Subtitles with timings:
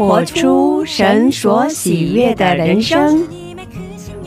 [0.00, 3.28] 活出神所喜悦的人生。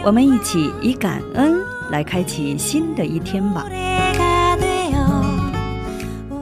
[0.03, 3.65] 我们一起以感恩来开启新的一天吧。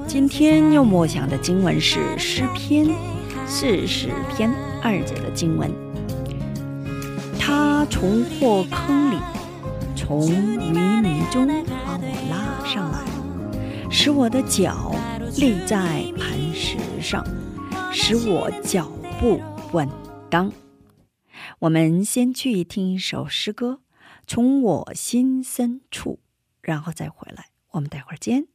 [0.06, 2.86] 今天要默想的经文是诗篇
[3.48, 4.52] 四十篇
[4.84, 5.72] 二节的经文。
[7.40, 9.16] 他从祸坑里，
[9.96, 11.48] 从淤泥中
[11.86, 13.00] 把我拉上来，
[13.90, 14.94] 使我的脚
[15.38, 17.24] 立在磐石上，
[17.94, 19.40] 使我脚不
[19.72, 19.88] 稳
[20.32, 20.52] 当。
[21.60, 23.82] 我们先去听一首诗歌，
[24.26, 26.20] 从我心深处，
[26.64, 27.52] 然后再回来。
[27.70, 28.48] 我们待会儿见。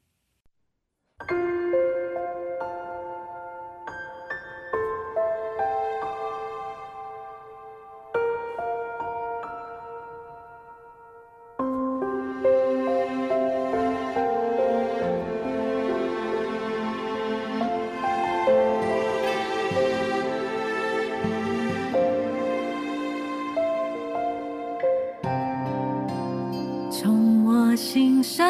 [28.37, 28.47] 深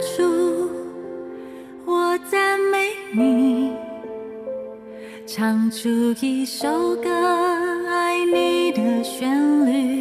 [0.00, 0.68] 处，
[1.86, 3.72] 我赞美你，
[5.28, 5.88] 唱出
[6.20, 7.08] 一首歌，
[7.88, 9.97] 爱你的旋律，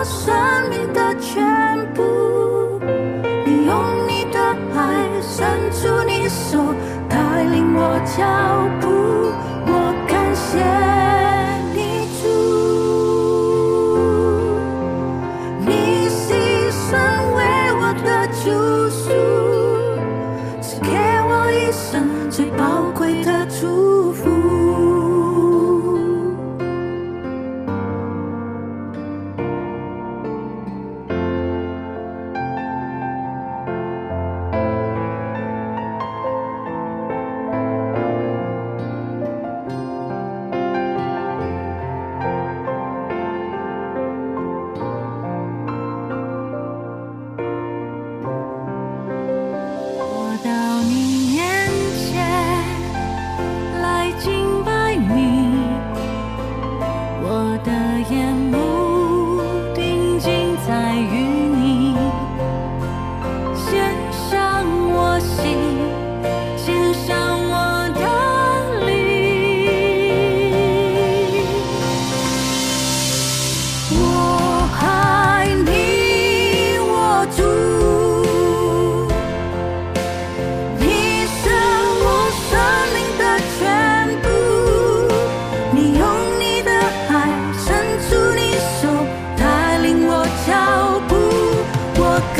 [0.00, 0.32] 我生
[0.70, 1.44] 命的全
[1.92, 2.80] 部，
[3.44, 4.40] 你用你的
[4.74, 4.80] 爱
[5.20, 6.56] 伸出你手，
[7.06, 8.24] 带领我脚
[8.80, 8.88] 步，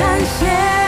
[0.01, 0.80] 感谢。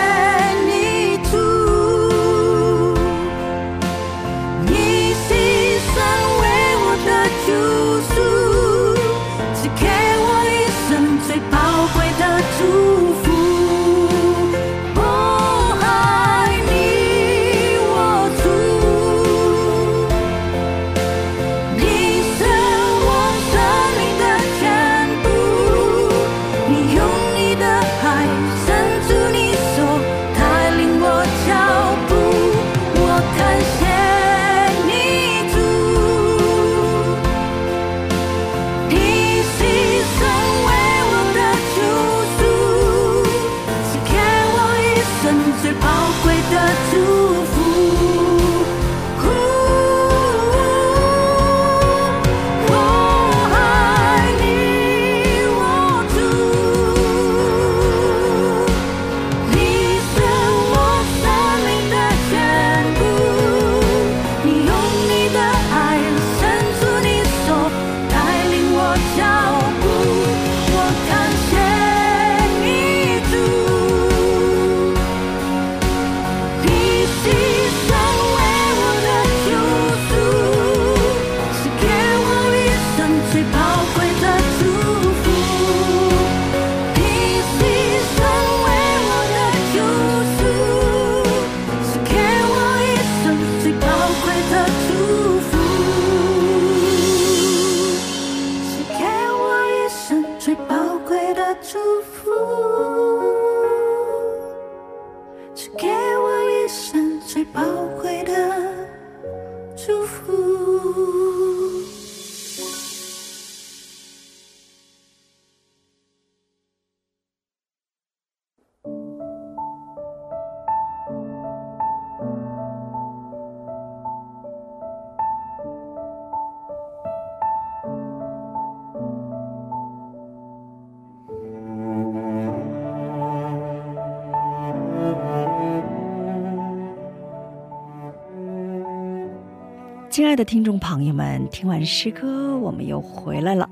[140.12, 143.66] 亲爱的听众朋友们，听完诗歌，我们又回来了。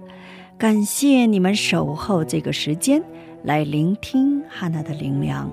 [0.57, 3.03] 感谢你们守候这个时间
[3.43, 5.53] 来聆听汉娜的灵粮。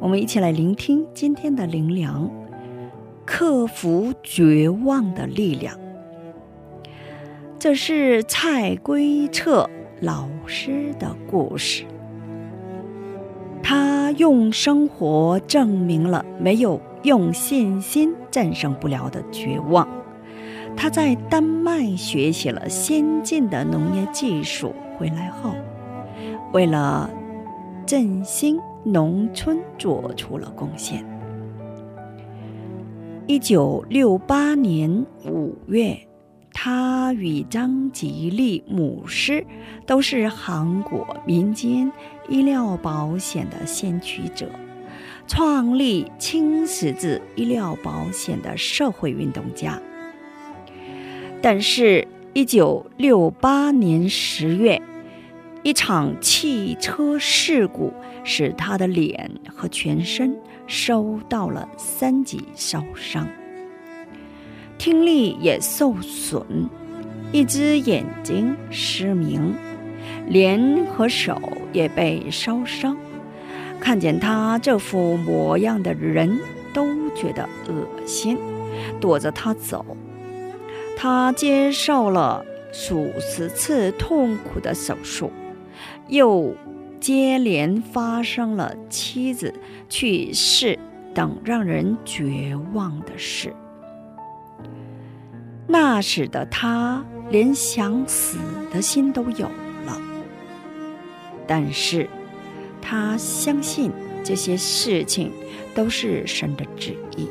[0.00, 2.28] 我们一起来聆听今天的灵粮：
[3.24, 5.78] 克服绝望的力量。
[7.56, 9.70] 这是蔡圭彻
[10.00, 11.84] 老师的故事。
[13.62, 19.88] 他用生活证明了没有用信心战胜不了的绝望。
[20.76, 25.54] 他在丹麦学习了先进的农业技术，回来后，
[26.52, 27.10] 为了
[27.86, 31.04] 振兴农村做出了贡献。
[33.26, 35.98] 一九六八年五月，
[36.52, 39.44] 他与张吉利牧师
[39.86, 41.90] 都是韩国民间
[42.28, 44.48] 医疗保险的先驱者，
[45.26, 49.80] 创立青十字医疗保险的社会运动家。
[51.42, 54.82] 但是，一九六八年十月，
[55.62, 57.92] 一场汽车事故
[58.24, 60.36] 使他的脸和全身
[60.66, 63.28] 受到了三级烧伤，
[64.76, 66.68] 听力也受损，
[67.32, 69.54] 一只眼睛失明，
[70.26, 71.40] 脸和手
[71.72, 72.96] 也被烧伤。
[73.78, 76.40] 看见他这副模样的人
[76.72, 78.36] 都觉得恶心，
[79.00, 79.96] 躲着他走。
[80.98, 85.30] 他接受了数十次痛苦的手术，
[86.08, 86.56] 又
[86.98, 89.52] 接连发生了妻子
[89.90, 90.78] 去世
[91.14, 93.54] 等让人绝望的事。
[95.68, 98.38] 那使得他连想死
[98.72, 99.46] 的心都有
[99.84, 100.00] 了。
[101.46, 102.08] 但是，
[102.80, 103.92] 他相信
[104.24, 105.30] 这些事情
[105.74, 107.28] 都是神的旨意。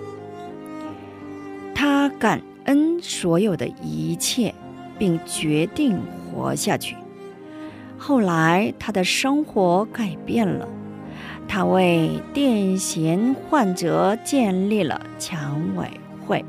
[1.73, 2.39] 他感。
[2.65, 4.53] 恩所有的一切，
[4.99, 6.95] 并决定活下去。
[7.97, 10.67] 后来，他的生活改变了。
[11.47, 15.87] 他为癫痫患者建立了强委
[16.25, 16.43] 会，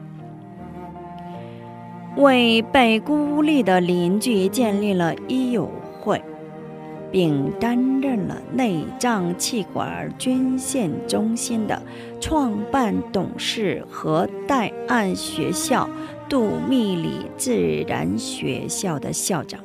[2.16, 5.70] 为被孤立的邻居建立了医友。
[7.16, 11.80] 并担任了内脏气管捐献中心的
[12.20, 15.88] 创办董事和代案学校
[16.28, 17.56] 杜密里自
[17.88, 19.64] 然学校的校长。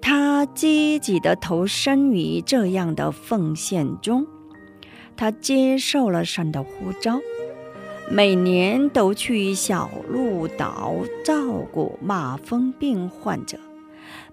[0.00, 4.26] 他积极地投身于这样的奉献中，
[5.16, 7.20] 他接受了神的呼召，
[8.10, 11.40] 每年都去小鹿岛照
[11.72, 13.60] 顾马蜂病患者。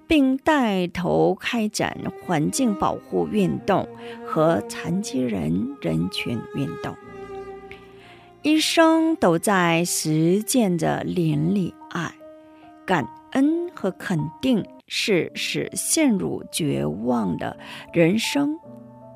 [0.08, 3.88] 并带头开展环境保护运动
[4.26, 6.96] 和残疾人人权运动，
[8.42, 12.14] 一生都在实践着邻里爱、
[12.86, 17.58] 感恩和肯定，是使陷入绝望的
[17.92, 18.56] 人生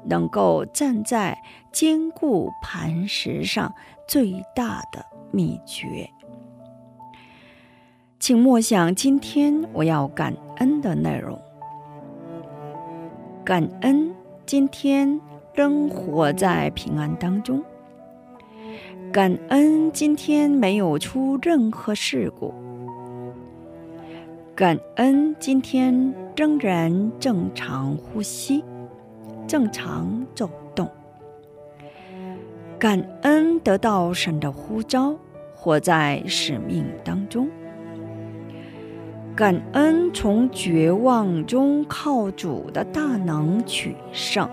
[0.05, 1.38] 能够站在
[1.72, 3.74] 坚固磐石上
[4.08, 6.10] 最大的秘诀。
[8.19, 11.39] 请默想今天我要感恩的内容。
[13.45, 14.13] 感恩
[14.45, 15.19] 今天
[15.53, 17.63] 仍活在平安当中。
[19.13, 22.53] 感恩今天没有出任何事故。
[24.53, 28.65] 感恩今天仍然正常呼吸，
[29.47, 30.91] 正常走动。
[32.77, 35.15] 感恩得到神的呼召，
[35.55, 37.47] 活在使命当中。
[39.39, 44.50] 感恩从绝望中靠主的大能取胜，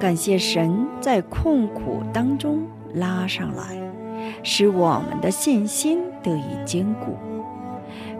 [0.00, 3.80] 感谢神在困苦当中拉上来，
[4.42, 7.14] 使我们的信心得以坚固。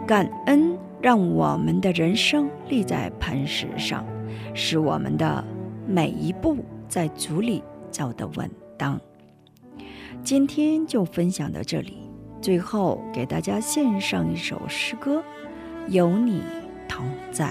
[0.07, 4.05] 感恩让我们的人生立在磐石上，
[4.53, 5.43] 使我们的
[5.85, 6.55] 每一步
[6.87, 8.97] 在主里走得稳当。
[10.23, 12.00] 今天就分享到这里。
[12.41, 15.23] 最后，给大家献上一首诗歌，
[15.89, 16.41] 《有你
[16.89, 17.45] 同在》。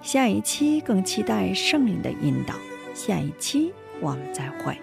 [0.00, 2.54] 下一期更期待圣灵的引导。
[2.94, 4.78] 下一期我们再会。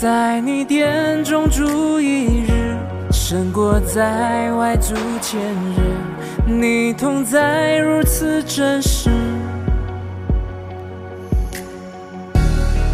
[0.00, 2.74] 在你殿中住一日，
[3.10, 5.92] 胜过在外住千日。
[6.46, 9.10] 你同在如此真实，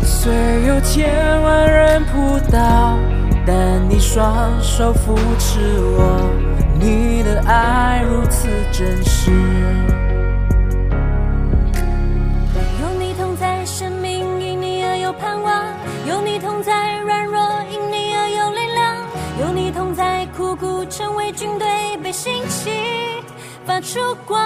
[0.02, 0.32] 虽
[0.66, 2.98] 有千万人扑倒，
[3.46, 6.28] 但你双手扶持我。
[6.76, 9.30] 你的爱如此真实。
[23.76, 24.40] 发出光。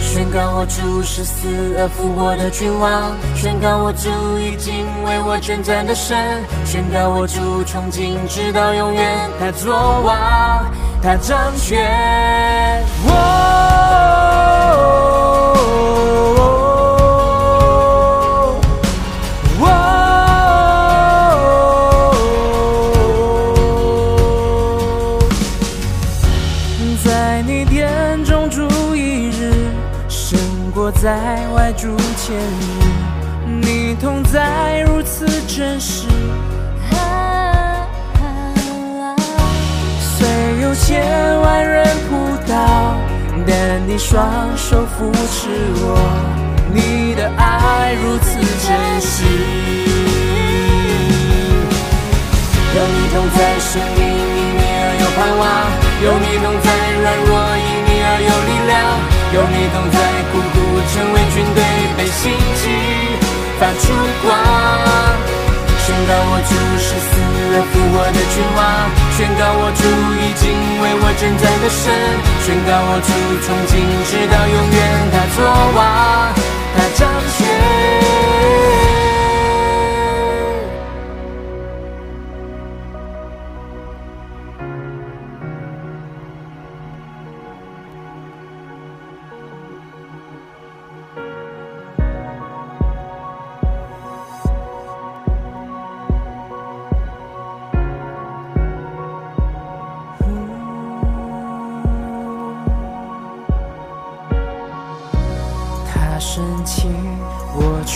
[0.00, 6.16] 宣告我主是死而复活的君王，宣告我主已经为我征战的神，
[6.64, 10.64] 宣告我主从今直到永远，他作王，
[11.02, 12.86] 他掌权。
[44.68, 45.48] 手扶持
[45.80, 45.96] 我。
[46.74, 49.24] 你的爱如此真实。
[52.76, 55.42] 有你同在，生命因你而有盼望；
[56.04, 56.68] 有你同在，
[57.00, 58.76] 软弱因你而有力量；
[59.32, 59.96] 有你同在，
[60.28, 60.56] 苦苦
[60.92, 61.64] 成为军队，
[61.96, 62.28] 被兴
[62.60, 62.68] 起，
[63.58, 63.88] 发出
[64.22, 65.07] 光。
[66.08, 67.20] 宣告我主是死
[67.52, 69.84] 而复活的君王，宣告我主
[70.24, 70.48] 已经
[70.80, 71.92] 为我征战的神，
[72.46, 73.12] 宣告我主
[73.44, 73.76] 从今
[74.08, 74.78] 直到永远，
[75.12, 75.44] 他作
[75.76, 76.32] 王，
[76.74, 77.67] 他掌权。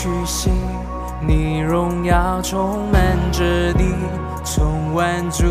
[0.03, 0.51] 我屈膝，
[1.21, 3.85] 你荣耀充满着地，
[4.43, 5.45] 从万族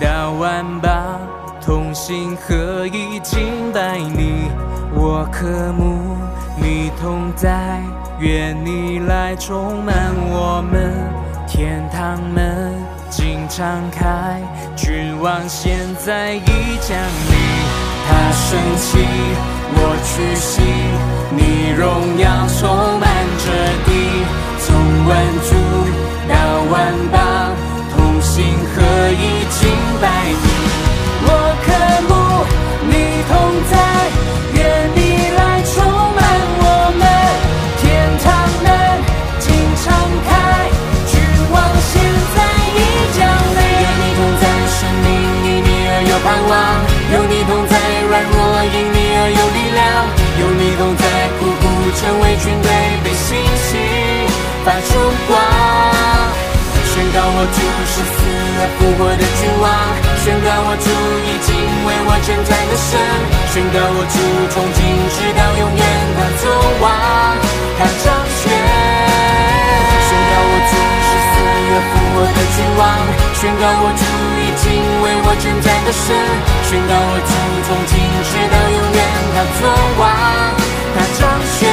[0.00, 1.20] 到万邦，
[1.60, 4.50] 同心合一敬拜你。
[4.94, 6.16] 我渴慕
[6.56, 7.82] 你同在，
[8.20, 9.94] 愿你来充满
[10.30, 10.90] 我们，
[11.46, 12.72] 天堂门
[13.10, 14.40] 经敞开，
[14.74, 16.96] 君王现在已降
[17.28, 17.34] 临。
[18.06, 18.98] 他升起，
[19.76, 20.62] 我屈膝，
[21.36, 23.03] 你荣耀充满
[23.54, 23.83] 着
[54.64, 54.88] 发出
[55.28, 55.36] 光。
[56.94, 57.58] 宣告我主
[57.90, 58.16] 是死
[58.58, 59.66] 而复活的君王，
[60.22, 60.88] 宣告我主
[61.26, 61.52] 已经
[61.84, 62.96] 为我征战的神，
[63.50, 64.16] 宣告我主
[64.54, 64.78] 从今
[65.10, 65.84] 直到永远
[66.16, 66.42] 的存
[66.80, 66.86] 亡。
[67.76, 68.06] 他掌
[68.40, 68.42] 权。
[70.06, 71.34] 宣告我主是死
[71.66, 72.82] 而复活的君王，
[73.34, 74.02] 宣告我主
[74.38, 74.64] 已经
[75.02, 76.14] 为我征战的神，
[76.70, 77.34] 宣告我主
[77.66, 77.92] 从今
[78.30, 79.02] 直到永远
[79.34, 79.66] 的存
[79.98, 80.02] 亡。
[80.94, 81.20] 他掌
[81.58, 81.63] 权。